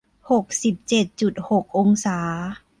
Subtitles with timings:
[0.31, 2.19] หกสิบเจ็ดจุดหกองศา